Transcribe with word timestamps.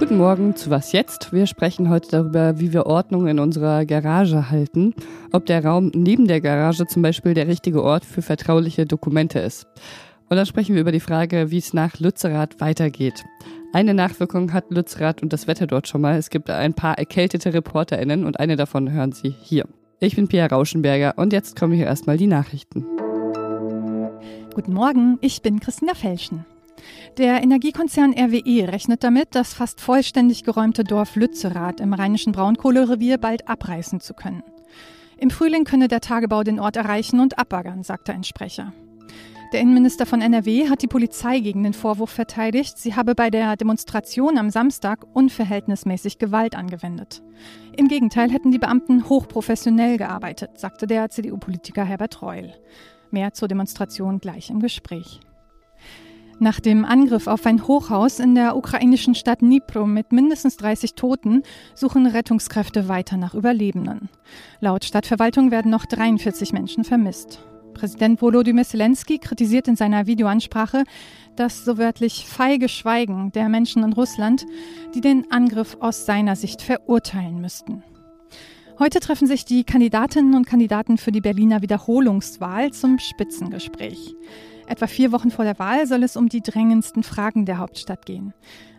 Guten 0.00 0.16
Morgen 0.16 0.56
zu 0.56 0.70
Was 0.70 0.92
jetzt? 0.92 1.30
Wir 1.30 1.46
sprechen 1.46 1.90
heute 1.90 2.08
darüber, 2.08 2.58
wie 2.58 2.72
wir 2.72 2.86
Ordnung 2.86 3.26
in 3.26 3.38
unserer 3.38 3.84
Garage 3.84 4.48
halten, 4.48 4.94
ob 5.30 5.44
der 5.44 5.62
Raum 5.62 5.92
neben 5.94 6.26
der 6.26 6.40
Garage 6.40 6.86
zum 6.86 7.02
Beispiel 7.02 7.34
der 7.34 7.46
richtige 7.46 7.82
Ort 7.82 8.06
für 8.06 8.22
vertrauliche 8.22 8.86
Dokumente 8.86 9.40
ist. 9.40 9.66
Und 10.30 10.38
dann 10.38 10.46
sprechen 10.46 10.74
wir 10.74 10.80
über 10.80 10.90
die 10.90 11.00
Frage, 11.00 11.50
wie 11.50 11.58
es 11.58 11.74
nach 11.74 11.98
Lützerath 11.98 12.62
weitergeht. 12.62 13.24
Eine 13.74 13.92
Nachwirkung 13.92 14.54
hat 14.54 14.70
Lützerath 14.70 15.22
und 15.22 15.34
das 15.34 15.46
Wetter 15.46 15.66
dort 15.66 15.86
schon 15.86 16.00
mal. 16.00 16.16
Es 16.16 16.30
gibt 16.30 16.48
ein 16.48 16.72
paar 16.72 16.96
erkältete 16.96 17.52
ReporterInnen 17.52 18.24
und 18.24 18.40
eine 18.40 18.56
davon 18.56 18.90
hören 18.90 19.12
Sie 19.12 19.34
hier. 19.42 19.66
Ich 19.98 20.16
bin 20.16 20.28
Pia 20.28 20.46
Rauschenberger 20.46 21.18
und 21.18 21.34
jetzt 21.34 21.60
kommen 21.60 21.74
hier 21.74 21.84
erstmal 21.84 22.16
die 22.16 22.26
Nachrichten. 22.26 22.86
Guten 24.54 24.72
Morgen, 24.72 25.18
ich 25.20 25.42
bin 25.42 25.60
Christina 25.60 25.92
Felschen. 25.92 26.46
Der 27.18 27.42
Energiekonzern 27.42 28.12
RWE 28.12 28.68
rechnet 28.72 29.04
damit, 29.04 29.34
das 29.34 29.54
fast 29.54 29.80
vollständig 29.80 30.44
geräumte 30.44 30.84
Dorf 30.84 31.16
Lützerath 31.16 31.80
im 31.80 31.92
rheinischen 31.92 32.32
Braunkohlerevier 32.32 33.18
bald 33.18 33.48
abreißen 33.48 34.00
zu 34.00 34.14
können. 34.14 34.42
Im 35.18 35.30
Frühling 35.30 35.64
könne 35.64 35.88
der 35.88 36.00
Tagebau 36.00 36.42
den 36.44 36.60
Ort 36.60 36.76
erreichen 36.76 37.20
und 37.20 37.38
abbaggern, 37.38 37.82
sagte 37.82 38.12
ein 38.12 38.24
Sprecher. 38.24 38.72
Der 39.52 39.60
Innenminister 39.60 40.06
von 40.06 40.22
NRW 40.22 40.68
hat 40.68 40.80
die 40.80 40.86
Polizei 40.86 41.40
gegen 41.40 41.64
den 41.64 41.72
Vorwurf 41.72 42.10
verteidigt, 42.10 42.78
sie 42.78 42.94
habe 42.94 43.16
bei 43.16 43.30
der 43.30 43.56
Demonstration 43.56 44.38
am 44.38 44.48
Samstag 44.48 45.04
unverhältnismäßig 45.12 46.18
Gewalt 46.18 46.54
angewendet. 46.54 47.20
Im 47.76 47.88
Gegenteil 47.88 48.30
hätten 48.30 48.52
die 48.52 48.60
Beamten 48.60 49.08
hochprofessionell 49.08 49.98
gearbeitet, 49.98 50.58
sagte 50.58 50.86
der 50.86 51.10
CDU-Politiker 51.10 51.84
Herbert 51.84 52.22
Reul. 52.22 52.52
Mehr 53.10 53.34
zur 53.34 53.48
Demonstration 53.48 54.20
gleich 54.20 54.50
im 54.50 54.60
Gespräch. 54.60 55.20
Nach 56.42 56.58
dem 56.58 56.86
Angriff 56.86 57.26
auf 57.26 57.44
ein 57.44 57.68
Hochhaus 57.68 58.18
in 58.18 58.34
der 58.34 58.56
ukrainischen 58.56 59.14
Stadt 59.14 59.42
Dnipro 59.42 59.84
mit 59.84 60.10
mindestens 60.10 60.56
30 60.56 60.94
Toten 60.94 61.42
suchen 61.74 62.06
Rettungskräfte 62.06 62.88
weiter 62.88 63.18
nach 63.18 63.34
Überlebenden. 63.34 64.08
Laut 64.58 64.86
Stadtverwaltung 64.86 65.50
werden 65.50 65.70
noch 65.70 65.84
43 65.84 66.54
Menschen 66.54 66.84
vermisst. 66.84 67.40
Präsident 67.74 68.22
Volodymyr 68.22 68.64
Zelensky 68.64 69.18
kritisiert 69.18 69.68
in 69.68 69.76
seiner 69.76 70.06
Videoansprache 70.06 70.84
das 71.36 71.66
so 71.66 71.76
wörtlich 71.76 72.24
feige 72.26 72.70
Schweigen 72.70 73.32
der 73.32 73.50
Menschen 73.50 73.84
in 73.84 73.92
Russland, 73.92 74.46
die 74.94 75.02
den 75.02 75.30
Angriff 75.30 75.76
aus 75.80 76.06
seiner 76.06 76.36
Sicht 76.36 76.62
verurteilen 76.62 77.42
müssten. 77.42 77.82
Heute 78.78 79.00
treffen 79.00 79.26
sich 79.26 79.44
die 79.44 79.64
Kandidatinnen 79.64 80.34
und 80.34 80.46
Kandidaten 80.46 80.96
für 80.96 81.12
die 81.12 81.20
Berliner 81.20 81.60
Wiederholungswahl 81.60 82.72
zum 82.72 82.98
Spitzengespräch. 82.98 84.16
Etwa 84.70 84.86
vier 84.86 85.10
Wochen 85.10 85.32
vor 85.32 85.44
der 85.44 85.58
Wahl 85.58 85.84
soll 85.88 86.04
es 86.04 86.16
um 86.16 86.28
die 86.28 86.42
drängendsten 86.42 87.02
Fragen 87.02 87.44
der 87.44 87.58
Hauptstadt 87.58 88.06
gehen. 88.06 88.32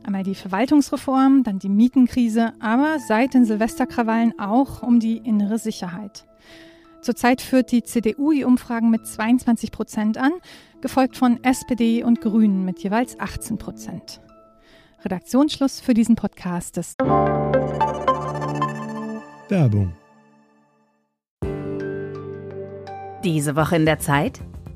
Einmal 0.05 0.23
die 0.23 0.35
Verwaltungsreform, 0.35 1.43
dann 1.43 1.59
die 1.59 1.67
Mietenkrise, 1.67 2.53
aber 2.61 2.97
seit 3.09 3.33
den 3.33 3.43
Silvesterkrawallen 3.43 4.39
auch 4.39 4.83
um 4.83 5.01
die 5.01 5.17
innere 5.17 5.59
Sicherheit. 5.59 6.25
Zurzeit 7.01 7.41
führt 7.41 7.73
die 7.73 7.83
CDU 7.83 8.31
die 8.31 8.45
Umfragen 8.45 8.89
mit 8.89 9.05
22 9.05 9.73
Prozent 9.73 10.17
an, 10.17 10.31
gefolgt 10.79 11.17
von 11.17 11.43
SPD 11.43 12.05
und 12.05 12.21
Grünen 12.21 12.63
mit 12.63 12.79
jeweils 12.81 13.19
18 13.19 13.57
Prozent. 13.57 14.21
Redaktionsschluss 15.03 15.81
für 15.81 15.93
diesen 15.93 16.15
Podcast 16.15 16.77
ist 16.77 17.01
Werbung. 19.49 19.93
Diese 23.25 23.57
Woche 23.57 23.75
in 23.75 23.85
der 23.85 23.99
Zeit? 23.99 24.39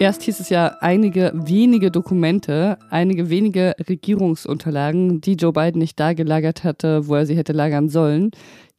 Erst 0.00 0.22
hieß 0.22 0.40
es 0.40 0.48
ja 0.48 0.78
einige 0.80 1.30
wenige 1.34 1.90
Dokumente, 1.90 2.78
einige 2.88 3.28
wenige 3.28 3.74
Regierungsunterlagen, 3.86 5.20
die 5.20 5.34
Joe 5.34 5.52
Biden 5.52 5.78
nicht 5.78 6.00
da 6.00 6.14
gelagert 6.14 6.64
hatte, 6.64 7.06
wo 7.06 7.16
er 7.16 7.26
sie 7.26 7.36
hätte 7.36 7.52
lagern 7.52 7.90
sollen. 7.90 8.30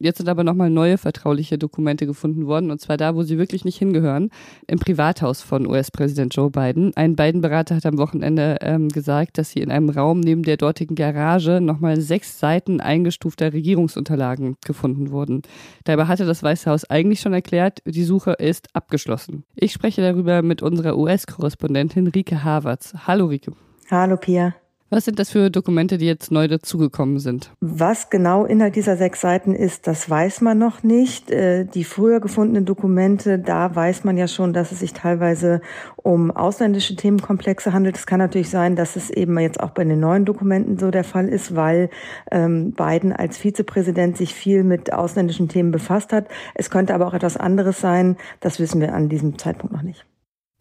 Jetzt 0.02 0.18
sind 0.18 0.28
aber 0.28 0.42
nochmal 0.42 0.68
neue 0.68 0.98
vertrauliche 0.98 1.58
Dokumente 1.58 2.06
gefunden 2.06 2.48
worden, 2.48 2.72
und 2.72 2.80
zwar 2.80 2.96
da, 2.96 3.14
wo 3.14 3.22
sie 3.22 3.38
wirklich 3.38 3.64
nicht 3.64 3.78
hingehören, 3.78 4.30
im 4.66 4.80
Privathaus 4.80 5.42
von 5.42 5.64
US-Präsident 5.64 6.34
Joe 6.34 6.50
Biden. 6.50 6.90
Ein 6.96 7.14
Biden-Berater 7.14 7.76
hat 7.76 7.86
am 7.86 7.98
Wochenende 7.98 8.56
ähm, 8.62 8.88
gesagt, 8.88 9.38
dass 9.38 9.50
sie 9.50 9.60
in 9.60 9.70
einem 9.70 9.90
Raum 9.90 10.18
neben 10.18 10.42
der 10.42 10.56
dortigen 10.56 10.96
Garage 10.96 11.60
nochmal 11.60 12.00
sechs 12.00 12.40
Seiten 12.40 12.80
eingestufter 12.80 13.52
Regierungsunterlagen 13.52 14.56
gefunden 14.64 15.12
wurden. 15.12 15.42
Dabei 15.84 16.06
hatte 16.06 16.26
das 16.26 16.42
Weiße 16.42 16.68
Haus 16.68 16.84
eigentlich 16.90 17.20
schon 17.20 17.32
erklärt, 17.32 17.78
die 17.84 18.02
Suche 18.02 18.32
ist 18.32 18.74
abgeschlossen. 18.74 19.44
Ich 19.54 19.72
spreche 19.72 20.02
darüber 20.02 20.42
mit 20.42 20.62
unserer 20.62 20.98
US-Korrespondentin 20.98 22.08
Rike 22.08 22.42
Havertz. 22.42 22.92
Hallo 23.06 23.26
Rike. 23.26 23.52
Hallo 23.88 24.16
Pia. 24.16 24.52
Was 24.92 25.06
sind 25.06 25.18
das 25.18 25.30
für 25.30 25.48
Dokumente, 25.48 25.96
die 25.96 26.04
jetzt 26.04 26.30
neu 26.30 26.48
dazugekommen 26.48 27.18
sind? 27.18 27.50
Was 27.62 28.10
genau 28.10 28.44
Inhalt 28.44 28.76
dieser 28.76 28.98
sechs 28.98 29.22
Seiten 29.22 29.54
ist, 29.54 29.86
das 29.86 30.10
weiß 30.10 30.42
man 30.42 30.58
noch 30.58 30.82
nicht. 30.82 31.30
Äh, 31.30 31.64
die 31.64 31.84
früher 31.84 32.20
gefundenen 32.20 32.66
Dokumente, 32.66 33.38
da 33.38 33.74
weiß 33.74 34.04
man 34.04 34.18
ja 34.18 34.28
schon, 34.28 34.52
dass 34.52 34.70
es 34.70 34.80
sich 34.80 34.92
teilweise 34.92 35.62
um 35.96 36.30
ausländische 36.30 36.94
Themenkomplexe 36.94 37.72
handelt. 37.72 37.96
Es 37.96 38.04
kann 38.04 38.18
natürlich 38.18 38.50
sein, 38.50 38.76
dass 38.76 38.96
es 38.96 39.08
eben 39.08 39.38
jetzt 39.38 39.60
auch 39.60 39.70
bei 39.70 39.82
den 39.82 39.98
neuen 39.98 40.26
Dokumenten 40.26 40.78
so 40.78 40.90
der 40.90 41.04
Fall 41.04 41.26
ist, 41.26 41.56
weil 41.56 41.88
ähm, 42.30 42.72
Biden 42.72 43.14
als 43.14 43.38
Vizepräsident 43.38 44.18
sich 44.18 44.34
viel 44.34 44.62
mit 44.62 44.92
ausländischen 44.92 45.48
Themen 45.48 45.70
befasst 45.70 46.12
hat. 46.12 46.28
Es 46.54 46.68
könnte 46.68 46.94
aber 46.94 47.06
auch 47.06 47.14
etwas 47.14 47.38
anderes 47.38 47.80
sein. 47.80 48.18
Das 48.40 48.60
wissen 48.60 48.82
wir 48.82 48.92
an 48.92 49.08
diesem 49.08 49.38
Zeitpunkt 49.38 49.74
noch 49.74 49.82
nicht. 49.82 50.04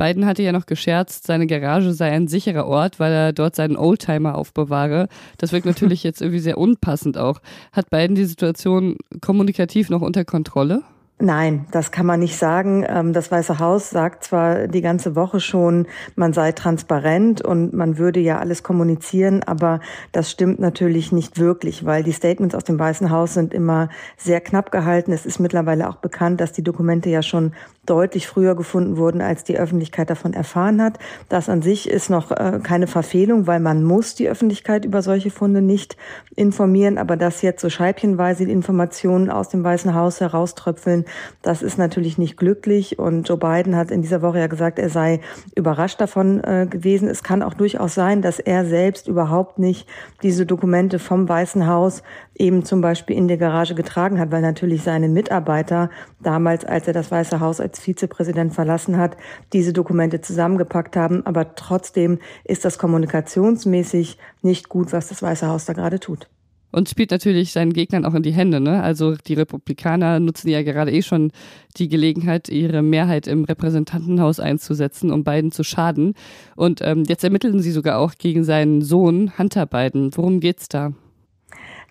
Biden 0.01 0.25
hatte 0.25 0.41
ja 0.41 0.51
noch 0.51 0.65
gescherzt, 0.65 1.27
seine 1.27 1.45
Garage 1.45 1.93
sei 1.93 2.09
ein 2.09 2.27
sicherer 2.27 2.65
Ort, 2.65 2.99
weil 2.99 3.13
er 3.13 3.33
dort 3.33 3.55
seinen 3.55 3.77
Oldtimer 3.77 4.35
aufbewahre. 4.35 5.07
Das 5.37 5.51
wirkt 5.51 5.67
natürlich 5.67 6.01
jetzt 6.03 6.23
irgendwie 6.23 6.39
sehr 6.39 6.57
unpassend 6.57 7.19
auch. 7.19 7.39
Hat 7.71 7.91
Biden 7.91 8.15
die 8.15 8.25
Situation 8.25 8.97
kommunikativ 9.21 9.91
noch 9.91 10.01
unter 10.01 10.25
Kontrolle? 10.25 10.81
Nein, 11.23 11.67
das 11.69 11.91
kann 11.91 12.07
man 12.07 12.19
nicht 12.19 12.35
sagen. 12.35 12.83
Ähm, 12.89 13.13
das 13.13 13.31
Weiße 13.31 13.59
Haus 13.59 13.91
sagt 13.91 14.23
zwar 14.23 14.67
die 14.67 14.81
ganze 14.81 15.15
Woche 15.15 15.39
schon, 15.39 15.85
man 16.15 16.33
sei 16.33 16.51
transparent 16.51 17.43
und 17.43 17.73
man 17.73 17.99
würde 17.99 18.19
ja 18.19 18.39
alles 18.39 18.63
kommunizieren, 18.63 19.43
aber 19.43 19.81
das 20.13 20.31
stimmt 20.31 20.59
natürlich 20.59 21.11
nicht 21.11 21.37
wirklich, 21.37 21.85
weil 21.85 22.01
die 22.01 22.11
Statements 22.11 22.55
aus 22.55 22.63
dem 22.63 22.79
Weißen 22.79 23.11
Haus 23.11 23.35
sind 23.35 23.53
immer 23.53 23.89
sehr 24.17 24.41
knapp 24.41 24.71
gehalten. 24.71 25.11
Es 25.11 25.27
ist 25.27 25.39
mittlerweile 25.39 25.87
auch 25.87 25.97
bekannt, 25.97 26.41
dass 26.41 26.53
die 26.53 26.63
Dokumente 26.63 27.11
ja 27.11 27.21
schon 27.21 27.53
deutlich 27.85 28.27
früher 28.27 28.55
gefunden 28.55 28.97
wurden, 28.97 29.21
als 29.21 29.43
die 29.43 29.57
Öffentlichkeit 29.57 30.09
davon 30.09 30.33
erfahren 30.33 30.81
hat. 30.81 30.99
Das 31.29 31.49
an 31.49 31.61
sich 31.61 31.89
ist 31.89 32.09
noch 32.09 32.29
äh, 32.31 32.59
keine 32.61 32.85
Verfehlung, 32.85 33.47
weil 33.47 33.59
man 33.59 33.83
muss 33.83 34.13
die 34.13 34.29
Öffentlichkeit 34.29 34.85
über 34.85 35.01
solche 35.01 35.31
Funde 35.31 35.61
nicht 35.61 35.97
informieren, 36.35 36.99
aber 36.99 37.17
dass 37.17 37.41
jetzt 37.41 37.61
so 37.61 37.69
scheibchenweise 37.69 38.45
die 38.45 38.51
Informationen 38.51 39.31
aus 39.31 39.49
dem 39.49 39.63
Weißen 39.63 39.95
Haus 39.95 40.21
herauströpfeln, 40.21 41.05
das 41.41 41.63
ist 41.63 41.79
natürlich 41.79 42.19
nicht 42.19 42.37
glücklich. 42.37 42.99
Und 42.99 43.27
Joe 43.27 43.37
Biden 43.37 43.75
hat 43.75 43.89
in 43.89 44.03
dieser 44.03 44.21
Woche 44.21 44.39
ja 44.39 44.47
gesagt, 44.47 44.77
er 44.77 44.89
sei 44.89 45.19
überrascht 45.55 45.99
davon 45.99 46.43
äh, 46.43 46.67
gewesen. 46.69 47.07
Es 47.07 47.23
kann 47.23 47.41
auch 47.41 47.55
durchaus 47.55 47.95
sein, 47.95 48.21
dass 48.21 48.39
er 48.39 48.65
selbst 48.65 49.07
überhaupt 49.07 49.57
nicht 49.57 49.87
diese 50.21 50.45
Dokumente 50.45 50.99
vom 50.99 51.27
Weißen 51.27 51.65
Haus 51.65 52.03
eben 52.41 52.65
zum 52.65 52.81
Beispiel 52.81 53.15
in 53.15 53.27
der 53.27 53.37
Garage 53.37 53.75
getragen 53.75 54.19
hat, 54.19 54.31
weil 54.31 54.41
natürlich 54.41 54.81
seine 54.81 55.07
Mitarbeiter 55.07 55.89
damals, 56.21 56.65
als 56.65 56.87
er 56.87 56.93
das 56.93 57.11
Weiße 57.11 57.39
Haus 57.39 57.61
als 57.61 57.79
Vizepräsident 57.79 58.53
verlassen 58.53 58.97
hat, 58.97 59.15
diese 59.53 59.71
Dokumente 59.71 60.19
zusammengepackt 60.21 60.95
haben. 60.95 61.25
Aber 61.25 61.55
trotzdem 61.55 62.19
ist 62.43 62.65
das 62.65 62.79
kommunikationsmäßig 62.79 64.17
nicht 64.41 64.69
gut, 64.69 64.91
was 64.91 65.07
das 65.07 65.21
Weiße 65.21 65.47
Haus 65.47 65.65
da 65.65 65.73
gerade 65.73 65.99
tut 65.99 66.27
und 66.71 66.89
spielt 66.89 67.11
natürlich 67.11 67.51
seinen 67.51 67.73
Gegnern 67.73 68.05
auch 68.05 68.13
in 68.13 68.23
die 68.23 68.31
Hände. 68.31 68.61
Ne? 68.61 68.81
Also 68.81 69.15
die 69.15 69.33
Republikaner 69.33 70.19
nutzen 70.19 70.47
ja 70.47 70.63
gerade 70.63 70.91
eh 70.91 71.01
schon 71.01 71.31
die 71.77 71.89
Gelegenheit, 71.89 72.49
ihre 72.49 72.81
Mehrheit 72.81 73.27
im 73.27 73.43
Repräsentantenhaus 73.43 74.39
einzusetzen, 74.39 75.11
um 75.11 75.23
Biden 75.23 75.51
zu 75.51 75.63
schaden. 75.63 76.13
Und 76.55 76.79
ähm, 76.81 77.03
jetzt 77.07 77.23
ermitteln 77.25 77.59
sie 77.59 77.71
sogar 77.71 77.99
auch 77.99 78.13
gegen 78.17 78.43
seinen 78.43 78.81
Sohn 78.81 79.37
Hunter 79.37 79.65
Biden. 79.65 80.15
Worum 80.15 80.39
geht's 80.39 80.69
da? 80.69 80.93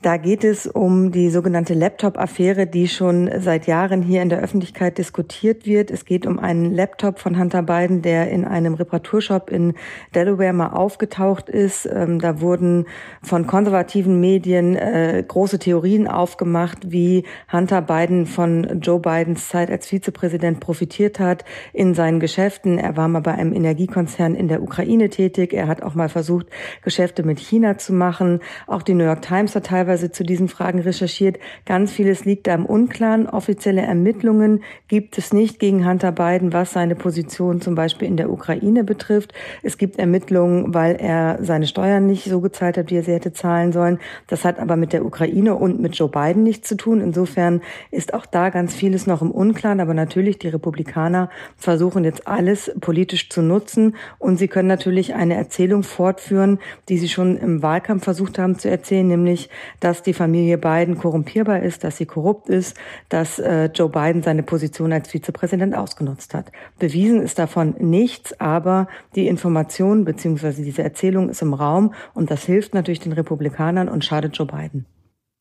Da 0.02 0.16
geht 0.16 0.44
es 0.44 0.66
um 0.66 1.12
die 1.12 1.28
sogenannte 1.28 1.74
Laptop-Affäre, 1.74 2.66
die 2.66 2.88
schon 2.88 3.30
seit 3.38 3.66
Jahren 3.66 4.00
hier 4.00 4.22
in 4.22 4.30
der 4.30 4.40
Öffentlichkeit 4.40 4.96
diskutiert 4.96 5.66
wird. 5.66 5.90
Es 5.90 6.06
geht 6.06 6.26
um 6.26 6.38
einen 6.38 6.74
Laptop 6.74 7.18
von 7.18 7.38
Hunter 7.38 7.62
Biden, 7.62 8.00
der 8.00 8.30
in 8.30 8.46
einem 8.46 8.72
Reparaturshop 8.72 9.50
in 9.50 9.74
Delaware 10.14 10.54
mal 10.54 10.68
aufgetaucht 10.68 11.50
ist. 11.50 11.84
Ähm, 11.84 12.18
da 12.18 12.40
wurden 12.40 12.86
von 13.22 13.46
konservativen 13.46 14.20
Medien 14.20 14.74
äh, 14.74 15.22
große 15.28 15.58
Theorien 15.58 16.08
aufgemacht, 16.08 16.90
wie 16.90 17.24
Hunter 17.52 17.82
Biden 17.82 18.24
von 18.24 18.80
Joe 18.80 19.00
Bidens 19.00 19.50
Zeit 19.50 19.70
als 19.70 19.86
Vizepräsident 19.86 20.60
profitiert 20.60 21.20
hat 21.20 21.44
in 21.74 21.92
seinen 21.92 22.20
Geschäften. 22.20 22.78
Er 22.78 22.96
war 22.96 23.08
mal 23.08 23.20
bei 23.20 23.34
einem 23.34 23.52
Energiekonzern 23.52 24.34
in 24.34 24.48
der 24.48 24.62
Ukraine 24.62 25.10
tätig. 25.10 25.52
Er 25.52 25.68
hat 25.68 25.82
auch 25.82 25.94
mal 25.94 26.08
versucht, 26.08 26.46
Geschäfte 26.80 27.22
mit 27.22 27.38
China 27.38 27.76
zu 27.76 27.92
machen. 27.92 28.40
Auch 28.66 28.80
die 28.80 28.94
New 28.94 29.04
York 29.04 29.20
Times 29.20 29.54
hat 29.54 29.66
teilweise 29.66 29.89
zu 29.96 30.24
diesen 30.24 30.48
Fragen 30.48 30.80
recherchiert. 30.80 31.38
Ganz 31.66 31.92
vieles 31.92 32.24
liegt 32.24 32.46
da 32.46 32.54
im 32.54 32.66
Unklaren. 32.66 33.28
Offizielle 33.28 33.82
Ermittlungen 33.82 34.62
gibt 34.88 35.18
es 35.18 35.32
nicht 35.32 35.58
gegen 35.58 35.88
Hunter 35.88 36.12
Biden, 36.12 36.52
was 36.52 36.72
seine 36.72 36.94
Position 36.94 37.60
zum 37.60 37.74
Beispiel 37.74 38.08
in 38.08 38.16
der 38.16 38.30
Ukraine 38.30 38.84
betrifft. 38.84 39.32
Es 39.62 39.78
gibt 39.78 39.98
Ermittlungen, 39.98 40.74
weil 40.74 40.96
er 40.96 41.38
seine 41.42 41.66
Steuern 41.66 42.06
nicht 42.06 42.24
so 42.24 42.40
gezahlt 42.40 42.76
hat, 42.76 42.90
wie 42.90 42.96
er 42.96 43.02
sie 43.02 43.12
hätte 43.12 43.32
zahlen 43.32 43.72
sollen. 43.72 43.98
Das 44.26 44.44
hat 44.44 44.58
aber 44.58 44.76
mit 44.76 44.92
der 44.92 45.04
Ukraine 45.04 45.54
und 45.54 45.80
mit 45.80 45.96
Joe 45.96 46.08
Biden 46.08 46.42
nichts 46.42 46.68
zu 46.68 46.76
tun. 46.76 47.00
Insofern 47.00 47.60
ist 47.90 48.14
auch 48.14 48.26
da 48.26 48.50
ganz 48.50 48.74
vieles 48.74 49.06
noch 49.06 49.22
im 49.22 49.30
Unklaren. 49.30 49.80
Aber 49.80 49.94
natürlich, 49.94 50.38
die 50.38 50.48
Republikaner 50.48 51.30
versuchen 51.56 52.04
jetzt 52.04 52.26
alles 52.26 52.72
politisch 52.80 53.28
zu 53.28 53.42
nutzen. 53.42 53.96
Und 54.18 54.38
sie 54.38 54.48
können 54.48 54.68
natürlich 54.68 55.14
eine 55.14 55.34
Erzählung 55.34 55.82
fortführen, 55.82 56.58
die 56.88 56.98
sie 56.98 57.08
schon 57.08 57.36
im 57.36 57.62
Wahlkampf 57.62 58.04
versucht 58.04 58.38
haben 58.38 58.58
zu 58.58 58.70
erzählen, 58.70 59.06
nämlich, 59.06 59.50
dass 59.80 60.02
die 60.02 60.12
Familie 60.12 60.58
Biden 60.58 60.96
korrumpierbar 60.98 61.62
ist, 61.62 61.84
dass 61.84 61.96
sie 61.96 62.06
korrupt 62.06 62.48
ist, 62.48 62.76
dass 63.08 63.38
äh, 63.38 63.66
Joe 63.74 63.88
Biden 63.88 64.22
seine 64.22 64.42
Position 64.42 64.92
als 64.92 65.08
Vizepräsident 65.08 65.74
ausgenutzt 65.74 66.34
hat. 66.34 66.52
Bewiesen 66.78 67.22
ist 67.22 67.38
davon 67.38 67.74
nichts, 67.78 68.38
aber 68.40 68.88
die 69.14 69.26
Information 69.26 70.04
bzw. 70.04 70.62
diese 70.62 70.82
Erzählung 70.82 71.28
ist 71.28 71.42
im 71.42 71.54
Raum 71.54 71.94
und 72.14 72.30
das 72.30 72.44
hilft 72.44 72.74
natürlich 72.74 73.00
den 73.00 73.12
Republikanern 73.12 73.88
und 73.88 74.04
schadet 74.04 74.36
Joe 74.36 74.46
Biden. 74.46 74.86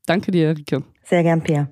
Danke 0.05 0.31
dir, 0.31 0.55
Rike. 0.57 0.83
Sehr 1.03 1.23
gern, 1.23 1.41
Pierre. 1.41 1.69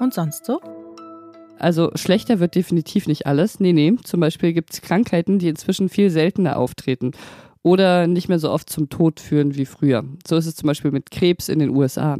Und 0.00 0.12
sonst 0.12 0.44
so? 0.44 0.60
Also 1.58 1.90
schlechter 1.94 2.40
wird 2.40 2.54
definitiv 2.54 3.06
nicht 3.06 3.26
alles. 3.26 3.60
Nee, 3.60 3.72
nee. 3.72 3.94
Zum 4.02 4.20
Beispiel 4.20 4.52
gibt 4.52 4.72
es 4.72 4.82
Krankheiten, 4.82 5.38
die 5.38 5.48
inzwischen 5.48 5.88
viel 5.88 6.10
seltener 6.10 6.58
auftreten 6.58 7.12
oder 7.62 8.06
nicht 8.06 8.28
mehr 8.28 8.38
so 8.38 8.50
oft 8.50 8.68
zum 8.68 8.90
Tod 8.90 9.20
führen 9.20 9.56
wie 9.56 9.64
früher. 9.64 10.04
So 10.26 10.36
ist 10.36 10.46
es 10.46 10.56
zum 10.56 10.66
Beispiel 10.66 10.90
mit 10.90 11.10
Krebs 11.10 11.48
in 11.48 11.58
den 11.58 11.70
USA. 11.70 12.18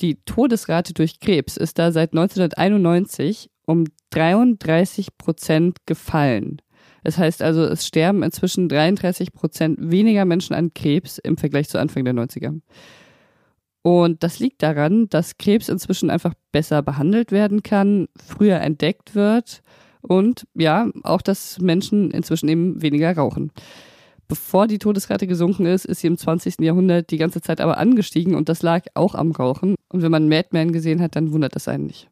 Die 0.00 0.16
Todesrate 0.24 0.92
durch 0.92 1.20
Krebs 1.20 1.56
ist 1.56 1.78
da 1.78 1.92
seit 1.92 2.12
1991 2.12 3.50
um 3.66 3.84
33 4.10 5.16
Prozent 5.16 5.78
gefallen. 5.86 6.60
Das 7.04 7.18
heißt 7.18 7.42
also, 7.42 7.64
es 7.64 7.86
sterben 7.86 8.22
inzwischen 8.22 8.68
33 8.68 9.32
Prozent 9.32 9.78
weniger 9.78 10.24
Menschen 10.24 10.54
an 10.54 10.74
Krebs 10.74 11.18
im 11.18 11.36
Vergleich 11.36 11.68
zu 11.68 11.78
Anfang 11.78 12.04
der 12.04 12.14
90er. 12.14 12.60
Und 13.86 14.22
das 14.22 14.38
liegt 14.38 14.62
daran, 14.62 15.10
dass 15.10 15.36
Krebs 15.36 15.68
inzwischen 15.68 16.08
einfach 16.08 16.32
besser 16.52 16.80
behandelt 16.80 17.32
werden 17.32 17.62
kann, 17.62 18.08
früher 18.16 18.58
entdeckt 18.62 19.14
wird 19.14 19.60
und 20.00 20.46
ja, 20.54 20.88
auch, 21.02 21.20
dass 21.20 21.60
Menschen 21.60 22.10
inzwischen 22.10 22.48
eben 22.48 22.80
weniger 22.80 23.14
rauchen. 23.14 23.52
Bevor 24.26 24.68
die 24.68 24.78
Todesrate 24.78 25.26
gesunken 25.26 25.66
ist, 25.66 25.84
ist 25.84 26.00
sie 26.00 26.06
im 26.06 26.16
20. 26.16 26.60
Jahrhundert 26.60 27.10
die 27.10 27.18
ganze 27.18 27.42
Zeit 27.42 27.60
aber 27.60 27.76
angestiegen 27.76 28.34
und 28.34 28.48
das 28.48 28.62
lag 28.62 28.86
auch 28.94 29.14
am 29.14 29.32
Rauchen. 29.32 29.74
Und 29.90 30.00
wenn 30.00 30.10
man 30.10 30.30
Mad 30.30 30.48
Men 30.52 30.72
gesehen 30.72 31.02
hat, 31.02 31.14
dann 31.14 31.32
wundert 31.32 31.54
das 31.54 31.68
einen 31.68 31.86
nicht. 31.86 32.08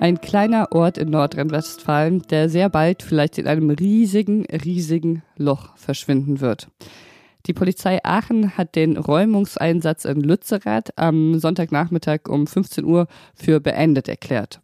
Ein 0.00 0.22
kleiner 0.22 0.72
Ort 0.72 0.96
in 0.96 1.10
Nordrhein-Westfalen, 1.10 2.22
der 2.30 2.48
sehr 2.48 2.70
bald 2.70 3.02
vielleicht 3.02 3.36
in 3.36 3.46
einem 3.46 3.68
riesigen, 3.68 4.46
riesigen 4.46 5.22
Loch 5.36 5.76
verschwinden 5.76 6.40
wird. 6.40 6.68
Die 7.44 7.52
Polizei 7.52 8.02
Aachen 8.02 8.56
hat 8.56 8.76
den 8.76 8.96
Räumungseinsatz 8.96 10.06
in 10.06 10.22
Lützerath 10.22 10.96
am 10.96 11.38
Sonntagnachmittag 11.38 12.20
um 12.30 12.46
15 12.46 12.82
Uhr 12.86 13.08
für 13.34 13.60
beendet 13.60 14.08
erklärt. 14.08 14.60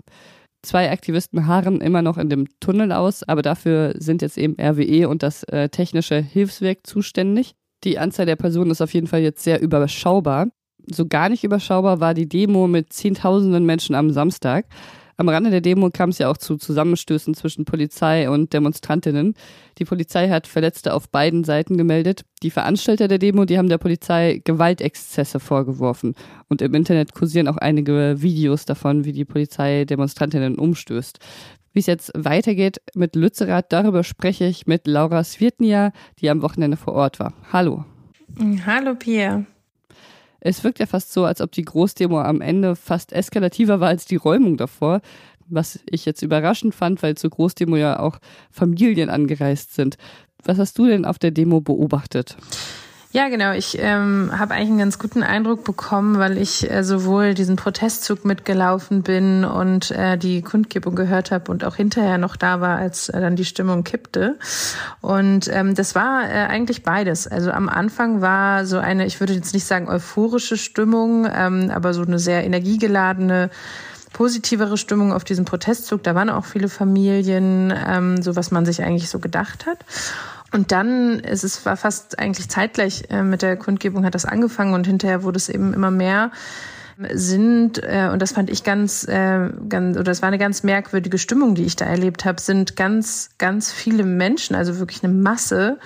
Zwei 0.63 0.91
Aktivisten 0.91 1.47
harren 1.47 1.83
immer 1.83 2.01
noch 2.01 2.17
in 2.17 2.31
dem 2.31 2.47
Tunnel 2.59 2.91
aus, 2.91 3.23
aber 3.23 3.43
dafür 3.43 3.93
sind 3.99 4.23
jetzt 4.23 4.39
eben 4.39 4.57
RWE 4.59 5.07
und 5.07 5.23
das 5.23 5.43
äh, 5.43 5.69
technische 5.69 6.17
Hilfswerk 6.17 6.87
zuständig. 6.87 7.57
Die 7.85 7.99
Anzahl 7.99 8.25
der 8.25 8.37
Personen 8.37 8.71
ist 8.71 8.81
auf 8.81 8.95
jeden 8.95 9.07
Fall 9.07 9.21
jetzt 9.21 9.45
sehr 9.45 9.61
überschaubar. 9.61 10.47
So 10.91 11.07
gar 11.07 11.29
nicht 11.29 11.45
überschaubar 11.45 12.01
war 12.01 12.15
die 12.15 12.27
Demo 12.27 12.67
mit 12.69 12.95
Zehntausenden 12.95 13.67
Menschen 13.67 13.95
am 13.95 14.13
Samstag. 14.13 14.65
Am 15.19 15.31
Rande 15.31 15.51
der 15.51 15.63
Demo 15.63 15.89
kam 15.91 16.11
es 16.11 16.19
ja 16.19 16.31
auch 16.31 16.37
zu 16.37 16.57
Zusammenstößen 16.59 17.33
zwischen 17.33 17.65
Polizei 17.65 18.29
und 18.29 18.53
Demonstrantinnen. 18.53 19.35
Die 19.79 19.87
Polizei 19.87 20.29
hat 20.29 20.47
Verletzte 20.47 20.93
auf 20.93 21.09
beiden 21.09 21.43
Seiten 21.43 21.79
gemeldet. 21.79 22.27
Die 22.43 22.51
Veranstalter 22.51 23.09
der 23.09 23.19
Demo, 23.19 23.47
die 23.47 23.57
haben 23.57 23.71
der 23.71 23.79
Polizei 23.79 24.43
Gewaltexzesse 24.45 25.41
vorgeworfen. 25.41 26.15
Und 26.49 26.61
im 26.61 26.75
Internet 26.75 27.15
kursieren 27.15 27.49
auch 27.49 27.57
einige 27.57 28.17
Videos 28.19 28.67
davon, 28.67 29.07
wie 29.07 29.13
die 29.13 29.25
Polizei 29.25 29.87
Demonstrantinnen 29.87 30.59
umstößt. 30.59 31.19
Wie 31.73 31.81
es 31.81 31.87
jetzt 31.87 32.13
weitergeht 32.15 32.83
mit 32.95 33.17
Lützerath, 33.17 33.73
darüber 33.73 34.05
spreche 34.05 34.45
ich 34.45 34.67
mit 34.67 34.87
Laura 34.87 35.25
Svirtnia, 35.25 35.93
die 36.21 36.29
am 36.29 36.43
Wochenende 36.43 36.77
vor 36.77 36.93
Ort 36.93 37.21
war. 37.21 37.33
Hallo. 37.53 37.85
Hallo 38.67 38.95
Pia. 38.95 39.47
Es 40.41 40.65
wirkt 40.65 40.79
ja 40.79 40.87
fast 40.87 41.13
so, 41.13 41.25
als 41.25 41.41
ob 41.41 41.53
die 41.53 41.65
Großdemo 41.65 42.21
am 42.21 42.41
Ende 42.41 42.77
fast 42.77 43.13
eskalativer 43.13 43.81
war 43.81 43.89
als 43.89 44.05
die 44.05 44.17
Räumung 44.17 44.57
davor. 44.57 45.01
Was 45.49 45.81
ich 45.89 46.05
jetzt 46.05 46.23
überraschend 46.23 46.75
fand, 46.75 47.03
weil 47.03 47.17
zur 47.17 47.31
Großdemo 47.31 47.77
ja 47.77 48.01
auch 48.01 48.19
Familien 48.51 49.11
angereist 49.11 49.75
sind. 49.75 49.97
Was 50.45 50.59
hast 50.59 50.79
du 50.79 50.87
denn 50.87 51.05
auf 51.05 51.19
der 51.19 51.31
Demo 51.31 51.61
beobachtet? 51.61 52.37
Ja, 53.13 53.29
genau. 53.29 53.53
Ich 53.53 53.79
ähm, 53.81 54.31
habe 54.37 54.55
eigentlich 54.55 54.69
einen 54.69 54.79
ganz 54.79 54.99
guten 54.99 55.23
Eindruck 55.23 55.65
bekommen, 55.65 56.19
weil 56.19 56.37
ich 56.37 56.71
äh, 56.71 56.83
sowohl 56.83 57.35
diesen 57.35 57.57
Protestzug 57.57 58.25
mitgelaufen 58.25 59.03
bin 59.03 59.45
und 59.45 59.91
äh, 59.93 60.19
die 60.19 60.43
Kundgebung 60.43 60.95
gehört 60.95 61.31
habe 61.31 61.51
und 61.51 61.65
auch 61.65 61.77
hinterher 61.77 62.19
noch 62.19 62.37
da 62.37 62.61
war, 62.61 62.77
als 62.77 63.09
äh, 63.09 63.21
dann 63.21 63.37
die 63.37 63.45
Stimmung 63.45 63.85
kippte. 63.85 64.39
Und 65.01 65.49
ähm, 65.53 65.75
das 65.75 65.95
war 65.95 66.25
äh, 66.25 66.47
eigentlich 66.47 66.83
beides. 66.83 67.27
Also 67.27 67.53
am 67.53 67.69
Anfang 67.69 68.21
war 68.21 68.67
so 68.67 68.79
eine, 68.79 69.07
ich 69.07 69.21
würde 69.21 69.33
jetzt 69.33 69.55
nicht 69.55 69.67
sagen 69.67 69.89
euphorische 69.89 70.57
Stimmung, 70.57 71.27
ähm, 71.33 71.71
aber 71.73 71.95
so 71.95 72.03
eine 72.03 72.19
sehr 72.19 72.45
energiegeladene 72.45 73.51
positivere 74.13 74.79
Stimmung 74.79 75.13
auf 75.13 75.25
diesem 75.25 75.45
Protestzug. 75.45 76.03
Da 76.03 76.15
waren 76.15 76.31
auch 76.31 76.47
viele 76.47 76.69
Familien, 76.69 77.73
ähm, 77.87 78.23
so 78.23 78.35
was 78.35 78.51
man 78.51 78.65
sich 78.65 78.83
eigentlich 78.83 79.11
so 79.11 79.19
gedacht 79.19 79.67
hat. 79.67 79.79
Und 80.53 80.73
dann 80.73 81.21
es 81.21 81.67
war 81.67 81.77
fast 81.77 82.19
eigentlich 82.19 82.49
zeitgleich 82.49 83.05
äh, 83.11 83.23
mit 83.23 83.43
der 83.43 83.57
Kundgebung 83.57 84.05
hat 84.05 84.15
das 84.15 84.25
angefangen 84.25 84.75
und 84.75 84.87
hinterher 84.87 85.23
wurde 85.23 85.37
es 85.37 85.49
eben 85.49 85.75
immer 85.75 85.91
mehr 85.91 86.31
sind 87.13 87.79
äh, 87.83 88.09
und 88.11 88.23
das 88.23 88.33
fand 88.33 88.49
ich 88.49 88.65
ganz 88.65 89.07
äh, 89.07 89.51
ganz 89.69 89.97
oder 89.97 90.05
das 90.05 90.23
war 90.23 90.29
eine 90.29 90.39
ganz 90.39 90.63
merkwürdige 90.63 91.19
Stimmung, 91.19 91.55
die 91.55 91.65
ich 91.65 91.77
da 91.77 91.85
erlebt 91.85 92.25
habe, 92.25 92.41
sind 92.41 92.77
ganz 92.77 93.31
ganz 93.39 93.71
viele 93.71 94.05
Menschen, 94.05 94.57
also 94.57 94.79
wirklich 94.79 95.05
eine 95.05 95.13
Masse 95.13 95.79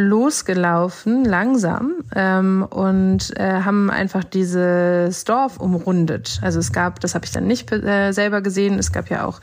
losgelaufen, 0.00 1.24
langsam, 1.24 1.96
ähm, 2.14 2.66
und 2.68 3.38
äh, 3.38 3.60
haben 3.62 3.90
einfach 3.90 4.24
dieses 4.24 5.24
Dorf 5.24 5.58
umrundet. 5.58 6.40
Also 6.42 6.58
es 6.58 6.72
gab, 6.72 7.00
das 7.00 7.14
habe 7.14 7.26
ich 7.26 7.32
dann 7.32 7.46
nicht 7.46 7.70
äh, 7.70 8.12
selber 8.12 8.40
gesehen, 8.40 8.78
es 8.78 8.92
gab 8.92 9.10
ja 9.10 9.24
auch 9.24 9.40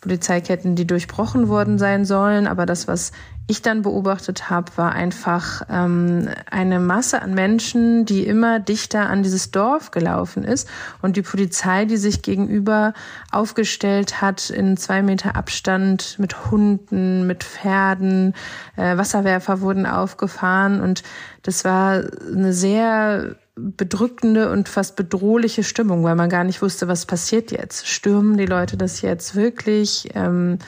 Polizeiketten, 0.00 0.76
die 0.76 0.86
durchbrochen 0.86 1.48
worden 1.48 1.78
sein 1.78 2.04
sollen. 2.04 2.46
Aber 2.46 2.64
das, 2.66 2.88
was 2.88 3.12
ich 3.50 3.62
dann 3.62 3.82
beobachtet 3.82 4.48
habe, 4.48 4.70
war 4.76 4.92
einfach 4.92 5.62
ähm, 5.68 6.28
eine 6.50 6.78
Masse 6.78 7.20
an 7.20 7.34
Menschen, 7.34 8.06
die 8.06 8.24
immer 8.24 8.60
dichter 8.60 9.10
an 9.10 9.24
dieses 9.24 9.50
Dorf 9.50 9.90
gelaufen 9.90 10.44
ist 10.44 10.68
und 11.02 11.16
die 11.16 11.22
Polizei, 11.22 11.84
die 11.84 11.96
sich 11.96 12.22
gegenüber 12.22 12.94
aufgestellt 13.32 14.22
hat 14.22 14.50
in 14.50 14.76
zwei 14.76 15.02
Meter 15.02 15.34
Abstand 15.34 16.16
mit 16.20 16.50
Hunden, 16.50 17.26
mit 17.26 17.42
Pferden, 17.42 18.34
äh, 18.76 18.96
Wasserwerfer 18.96 19.60
wurden 19.60 19.84
aufgefahren 19.90 20.80
und 20.80 21.02
das 21.42 21.64
war 21.64 22.02
eine 22.32 22.52
sehr 22.52 23.36
bedrückende 23.56 24.50
und 24.50 24.68
fast 24.68 24.96
bedrohliche 24.96 25.62
Stimmung, 25.62 26.02
weil 26.02 26.14
man 26.14 26.30
gar 26.30 26.44
nicht 26.44 26.62
wusste, 26.62 26.88
was 26.88 27.06
passiert 27.06 27.52
jetzt. 27.52 27.86
Stürmen 27.86 28.36
die 28.36 28.46
Leute 28.46 28.76
das 28.76 29.02
jetzt 29.02 29.34
wirklich? 29.36 30.08
Ähm, 30.14 30.58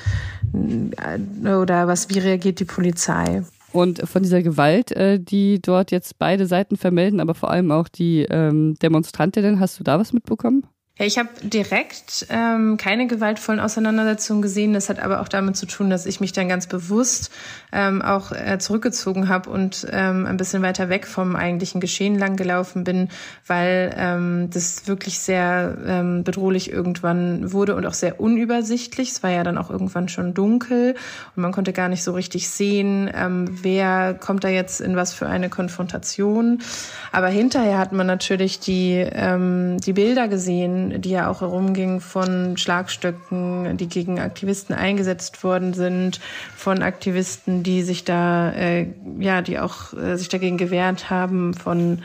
oder 1.42 1.86
was, 1.86 2.10
wie 2.10 2.18
reagiert 2.18 2.60
die 2.60 2.64
Polizei? 2.64 3.42
Und 3.72 4.06
von 4.06 4.22
dieser 4.22 4.42
Gewalt, 4.42 4.92
äh, 4.92 5.18
die 5.18 5.60
dort 5.62 5.90
jetzt 5.90 6.18
beide 6.18 6.46
Seiten 6.46 6.76
vermelden, 6.76 7.20
aber 7.20 7.34
vor 7.34 7.50
allem 7.50 7.70
auch 7.70 7.88
die 7.88 8.26
ähm, 8.28 8.74
Demonstrantinnen, 8.82 9.60
hast 9.60 9.80
du 9.80 9.84
da 9.84 9.98
was 9.98 10.12
mitbekommen? 10.12 10.66
Ja, 11.02 11.08
ich 11.08 11.18
habe 11.18 11.30
direkt 11.42 12.28
ähm, 12.30 12.76
keine 12.76 13.08
gewaltvollen 13.08 13.58
Auseinandersetzungen 13.58 14.40
gesehen. 14.40 14.72
Das 14.72 14.88
hat 14.88 15.00
aber 15.00 15.20
auch 15.20 15.26
damit 15.26 15.56
zu 15.56 15.66
tun, 15.66 15.90
dass 15.90 16.06
ich 16.06 16.20
mich 16.20 16.30
dann 16.32 16.48
ganz 16.48 16.68
bewusst 16.68 17.32
ähm, 17.72 18.02
auch 18.02 18.30
äh, 18.30 18.58
zurückgezogen 18.60 19.28
habe 19.28 19.50
und 19.50 19.84
ähm, 19.90 20.26
ein 20.26 20.36
bisschen 20.36 20.62
weiter 20.62 20.90
weg 20.90 21.08
vom 21.08 21.34
eigentlichen 21.34 21.80
Geschehen 21.80 22.16
langgelaufen 22.16 22.84
bin, 22.84 23.08
weil 23.48 23.92
ähm, 23.96 24.50
das 24.52 24.86
wirklich 24.86 25.18
sehr 25.18 25.76
ähm, 25.84 26.22
bedrohlich 26.22 26.70
irgendwann 26.70 27.52
wurde 27.52 27.74
und 27.74 27.84
auch 27.84 27.94
sehr 27.94 28.20
unübersichtlich. 28.20 29.10
Es 29.10 29.24
war 29.24 29.30
ja 29.30 29.42
dann 29.42 29.58
auch 29.58 29.70
irgendwann 29.70 30.08
schon 30.08 30.34
dunkel 30.34 30.94
und 31.34 31.42
man 31.42 31.50
konnte 31.50 31.72
gar 31.72 31.88
nicht 31.88 32.04
so 32.04 32.12
richtig 32.12 32.48
sehen, 32.48 33.10
ähm, 33.12 33.46
wer 33.62 34.14
kommt 34.14 34.44
da 34.44 34.48
jetzt 34.48 34.80
in 34.80 34.94
was 34.94 35.14
für 35.14 35.26
eine 35.26 35.48
Konfrontation. 35.48 36.62
Aber 37.10 37.26
hinterher 37.26 37.78
hat 37.78 37.90
man 37.90 38.06
natürlich 38.06 38.60
die, 38.60 39.04
ähm, 39.12 39.78
die 39.80 39.94
Bilder 39.94 40.28
gesehen, 40.28 40.91
die 40.98 41.10
ja 41.10 41.28
auch 41.28 41.40
herumgingen 41.40 42.00
von 42.00 42.56
Schlagstöcken, 42.56 43.76
die 43.76 43.88
gegen 43.88 44.20
Aktivisten 44.20 44.74
eingesetzt 44.74 45.42
worden 45.44 45.74
sind, 45.74 46.20
von 46.56 46.82
Aktivisten, 46.82 47.62
die 47.62 47.82
sich 47.82 48.04
da, 48.04 48.52
äh, 48.52 48.88
ja, 49.18 49.42
die 49.42 49.58
auch 49.58 49.92
äh, 49.94 50.16
sich 50.16 50.28
dagegen 50.28 50.58
gewehrt 50.58 51.10
haben, 51.10 51.54
von 51.54 52.02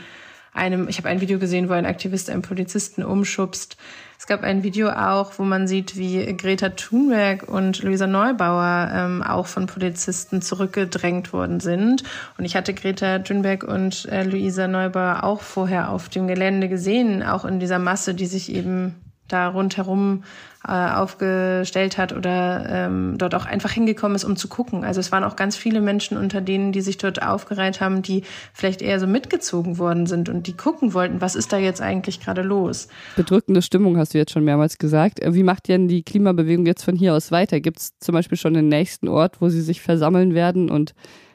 einem, 0.58 0.88
ich 0.88 0.98
habe 0.98 1.08
ein 1.08 1.22
Video 1.22 1.38
gesehen, 1.38 1.68
wo 1.68 1.72
ein 1.72 1.86
Aktivist 1.86 2.28
einen 2.28 2.42
Polizisten 2.42 3.02
umschubst. 3.02 3.78
Es 4.18 4.26
gab 4.26 4.42
ein 4.42 4.62
Video 4.62 4.90
auch, 4.90 5.38
wo 5.38 5.44
man 5.44 5.68
sieht, 5.68 5.96
wie 5.96 6.36
Greta 6.36 6.70
Thunberg 6.70 7.48
und 7.48 7.82
Luisa 7.82 8.06
Neubauer 8.06 8.90
ähm, 8.92 9.22
auch 9.22 9.46
von 9.46 9.66
Polizisten 9.66 10.42
zurückgedrängt 10.42 11.32
worden 11.32 11.60
sind. 11.60 12.02
Und 12.36 12.44
ich 12.44 12.56
hatte 12.56 12.74
Greta 12.74 13.20
Thunberg 13.20 13.62
und 13.62 14.06
äh, 14.06 14.24
Luisa 14.24 14.66
Neubauer 14.66 15.22
auch 15.22 15.40
vorher 15.40 15.90
auf 15.90 16.08
dem 16.08 16.26
Gelände 16.26 16.68
gesehen, 16.68 17.22
auch 17.22 17.44
in 17.44 17.60
dieser 17.60 17.78
Masse, 17.78 18.14
die 18.14 18.26
sich 18.26 18.52
eben 18.52 18.96
da 19.28 19.48
rundherum 19.48 20.24
äh, 20.66 20.72
aufgestellt 20.72 21.98
hat 21.98 22.12
oder 22.12 22.66
ähm, 22.68 23.14
dort 23.16 23.34
auch 23.34 23.46
einfach 23.46 23.70
hingekommen 23.70 24.16
ist, 24.16 24.24
um 24.24 24.36
zu 24.36 24.48
gucken. 24.48 24.84
Also 24.84 24.98
es 25.00 25.12
waren 25.12 25.22
auch 25.24 25.36
ganz 25.36 25.56
viele 25.56 25.80
Menschen 25.80 26.18
unter 26.18 26.40
denen, 26.40 26.72
die 26.72 26.80
sich 26.80 26.98
dort 26.98 27.22
aufgereiht 27.22 27.80
haben, 27.80 28.02
die 28.02 28.22
vielleicht 28.52 28.82
eher 28.82 28.98
so 28.98 29.06
mitgezogen 29.06 29.78
worden 29.78 30.06
sind 30.06 30.28
und 30.28 30.46
die 30.46 30.56
gucken 30.56 30.94
wollten, 30.94 31.20
was 31.20 31.36
ist 31.36 31.52
da 31.52 31.58
jetzt 31.58 31.80
eigentlich 31.80 32.20
gerade 32.20 32.42
los. 32.42 32.88
Bedrückende 33.16 33.62
Stimmung 33.62 33.96
hast 33.98 34.14
du 34.14 34.18
jetzt 34.18 34.32
schon 34.32 34.44
mehrmals 34.44 34.78
gesagt. 34.78 35.20
Wie 35.24 35.44
macht 35.44 35.68
denn 35.68 35.86
die 35.86 36.02
Klimabewegung 36.02 36.66
jetzt 36.66 36.82
von 36.82 36.96
hier 36.96 37.14
aus 37.14 37.30
weiter? 37.30 37.60
Gibt 37.60 37.78
es 37.78 37.98
zum 38.00 38.14
Beispiel 38.14 38.36
schon 38.36 38.54
den 38.54 38.68
nächsten 38.68 39.08
Ort, 39.08 39.40
wo 39.40 39.48
sie 39.48 39.62
sich 39.62 39.80
versammeln 39.80 40.34
werden 40.34 40.70
und 40.70 40.94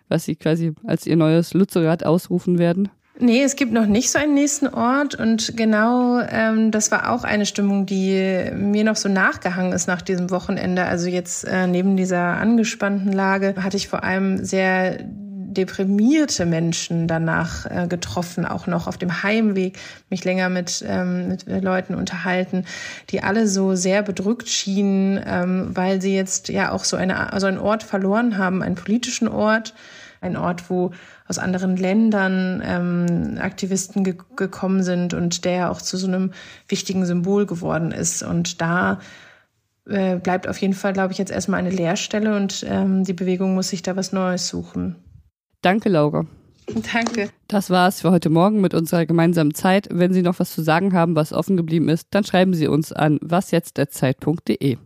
was 0.10 0.26
sie 0.26 0.36
quasi 0.36 0.74
als 0.84 1.08
ihr 1.08 1.16
neues 1.16 1.54
Lützerath 1.54 2.06
ausrufen 2.06 2.60
werden? 2.60 2.90
Nee, 3.20 3.44
es 3.44 3.56
gibt 3.56 3.72
noch 3.72 3.86
nicht 3.86 4.10
so 4.10 4.18
einen 4.18 4.34
nächsten 4.34 4.68
Ort 4.68 5.14
und 5.14 5.56
genau 5.56 6.20
ähm, 6.20 6.72
das 6.72 6.90
war 6.90 7.12
auch 7.12 7.24
eine 7.24 7.46
Stimmung, 7.46 7.86
die 7.86 8.50
mir 8.56 8.84
noch 8.84 8.96
so 8.96 9.08
nachgehangen 9.08 9.72
ist 9.72 9.88
nach 9.88 10.02
diesem 10.02 10.32
Wochenende. 10.32 10.86
Also 10.86 11.08
jetzt 11.08 11.44
äh, 11.44 11.68
neben 11.68 11.96
dieser 11.96 12.38
angespannten 12.38 13.12
Lage 13.12 13.54
hatte 13.62 13.78
ich 13.78 13.88
vor 13.88 14.04
allem 14.04 14.44
sehr 14.44 14.98
deprimierte 15.54 16.48
Menschen 16.48 17.08
danach 17.08 17.66
äh, 17.68 17.88
getroffen, 17.88 18.46
auch 18.46 18.66
noch 18.66 18.88
auf 18.88 18.98
dem 18.98 19.22
Heimweg, 19.22 19.78
mich 20.10 20.26
länger 20.26 20.50
mit, 20.50 20.84
ähm, 20.88 21.28
mit 21.28 21.46
Leuten 21.64 21.94
unterhalten, 21.94 22.66
die 23.12 23.22
alle 23.22 23.48
so 23.48 23.76
sehr 23.76 24.02
bedrückt 24.02 24.50
schienen, 24.50 25.22
ähm, 25.26 25.70
weil 25.74 26.02
sie 26.02 26.16
jetzt 26.16 26.50
ja 26.50 26.72
auch 26.72 26.84
so 26.84 26.98
eine, 26.98 27.32
also 27.32 27.46
einen 27.46 27.60
Ort 27.60 27.84
verloren 27.84 28.40
haben, 28.40 28.64
einen 28.64 28.76
politischen 28.76 29.28
Ort, 29.28 29.76
ein 30.24 30.38
Ort, 30.38 30.70
wo 30.70 30.92
aus 31.28 31.38
anderen 31.38 31.78
Ländern 31.78 32.62
ähm, 32.66 33.38
Aktivisten 33.40 34.04
ge 34.04 34.16
gekommen 34.36 34.84
sind 34.84 35.14
und 35.14 35.46
der 35.46 35.70
auch 35.70 35.82
zu 35.82 35.98
so 35.98 36.08
einem 36.08 36.32
wichtigen 36.68 37.06
Symbol 37.06 37.46
geworden 37.46 37.92
ist. 37.92 38.24
Und 38.24 38.62
da 38.62 39.00
äh, 39.88 40.16
bleibt 40.16 40.48
auf 40.48 40.58
jeden 40.58 40.74
Fall, 40.74 40.94
glaube 40.94 41.12
ich, 41.12 41.20
jetzt 41.20 41.32
erstmal 41.32 41.60
eine 41.60 41.70
Leerstelle 41.70 42.36
und 42.36 42.66
ähm, 42.68 43.04
die 43.04 43.14
Bewegung 43.14 43.54
muss 43.54 43.70
sich 43.70 43.82
da 43.84 43.96
was 43.96 44.14
Neues 44.14 44.48
suchen. 44.48 44.96
Danke, 45.62 45.90
Laura. 45.90 46.26
Danke. 46.94 47.30
Das 47.48 47.70
war's 47.70 48.02
für 48.02 48.12
heute 48.12 48.30
Morgen 48.30 48.62
mit 48.62 48.74
unserer 48.74 49.06
gemeinsamen 49.06 49.54
Zeit. 49.54 49.90
Wenn 49.92 50.14
Sie 50.14 50.22
noch 50.22 50.40
was 50.40 50.54
zu 50.54 50.62
sagen 50.62 50.94
haben, 50.94 51.16
was 51.16 51.34
offen 51.34 51.58
geblieben 51.58 51.90
ist, 51.90 52.08
dann 52.12 52.24
schreiben 52.24 52.54
Sie 52.54 52.68
uns 52.68 52.94
an 52.94 53.20
wasjetztderzeit.de. 53.22 54.78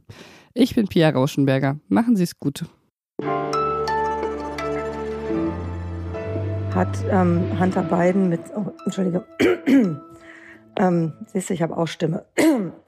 Ich 0.53 0.75
bin 0.75 0.87
Pia 0.87 1.09
Rauschenberger. 1.09 1.79
Machen 1.87 2.15
Sie 2.15 2.23
es 2.23 2.39
gut. 2.39 2.65
Hat 6.77 7.03
ähm, 7.09 7.59
Hunter 7.59 7.81
Biden 7.81 8.29
mit, 8.29 8.39
oh, 8.55 8.71
Entschuldige, 8.85 9.25
ähm, 10.77 11.13
siehst 11.25 11.49
du, 11.49 11.53
ich 11.55 11.63
habe 11.63 11.75
auch 11.75 11.87
Stimme, 11.87 12.25